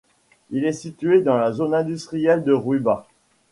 Il 0.49 0.65
est 0.65 0.73
situé 0.73 1.21
dans 1.21 1.37
la 1.37 1.51
zone 1.51 1.75
industrielle 1.75 2.43
de 2.43 2.53
Rouïba. 2.53 3.05